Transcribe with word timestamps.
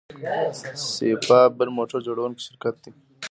سایپا 0.91 1.39
بل 1.57 1.67
موټر 1.77 1.99
جوړوونکی 2.07 2.41
شرکت 2.47 2.75
دی. 2.83 2.91